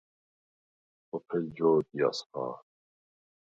სოფელ 1.07 1.45
ჯო̄დიას 1.55 2.19
ხა̄რ. 2.29 2.57